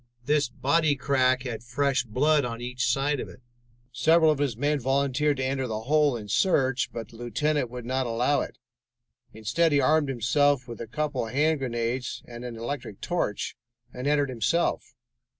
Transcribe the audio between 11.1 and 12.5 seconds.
of hand grenades and